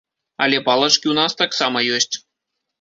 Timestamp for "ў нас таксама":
1.09-1.87